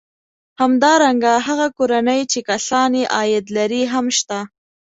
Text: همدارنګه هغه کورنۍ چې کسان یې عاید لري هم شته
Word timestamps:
همدارنګه 0.61 1.33
هغه 1.47 1.67
کورنۍ 1.77 2.21
چې 2.31 2.39
کسان 2.49 2.91
یې 2.99 3.05
عاید 3.17 3.45
لري 3.57 3.83
هم 3.93 4.05
شته 4.17 4.39